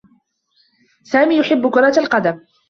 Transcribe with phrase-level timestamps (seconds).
[1.03, 2.39] سامي يحبّ كرة القدم.